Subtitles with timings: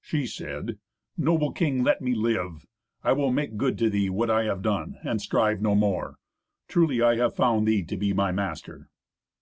[0.00, 0.78] She said,
[1.18, 2.64] "Noble king, let me live.
[3.04, 6.16] I will make good to thee what I have done, and strive no more;
[6.66, 8.88] truly I have found thee to be my master."